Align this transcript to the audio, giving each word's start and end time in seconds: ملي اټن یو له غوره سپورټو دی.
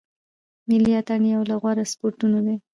ملي 0.69 0.91
اټن 0.99 1.21
یو 1.33 1.41
له 1.49 1.55
غوره 1.61 1.83
سپورټو 1.91 2.27
دی. 2.45 2.55